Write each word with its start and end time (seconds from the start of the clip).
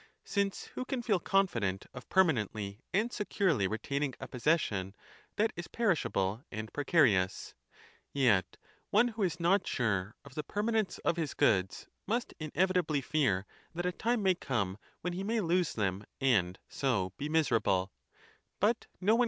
Since 0.25 0.63
who 0.73 0.83
can 0.83 1.03
feel 1.03 1.19
confident 1.19 1.85
of 1.93 2.09
permanently 2.09 2.79
and 2.91 3.13
securely 3.13 3.67
retaining 3.67 4.15
a 4.19 4.27
possession 4.27 4.95
that 5.35 5.53
is 5.55 5.67
perishable 5.67 6.43
and 6.51 6.73
precarious? 6.73 7.53
yet 8.11 8.57
one 8.89 9.09
who 9.09 9.21
is 9.21 9.39
not 9.39 9.67
sore 9.67 10.15
of 10.25 10.33
the 10.33 10.41
permanence 10.41 10.97
of 11.05 11.17
his 11.17 11.35
Goods, 11.35 11.85
must 12.07 12.33
inevitably 12.39 13.01
fear 13.01 13.45
that 13.75 13.85
a 13.85 13.91
time 13.91 14.23
may 14.23 14.33
come 14.33 14.79
when 15.01 15.13
he 15.13 15.19
K 15.19 15.23
177 15.39 15.77
CICERO 16.07 16.07
DE 16.17 16.25
FINIBUS 16.25 16.59
^H 16.81 17.11
amissis 17.21 17.53
illis 17.53 17.89
Rit 18.63 18.79
miser. 18.99 19.19